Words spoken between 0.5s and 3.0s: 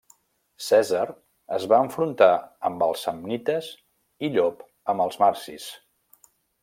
Cèsar es va enfrontar amb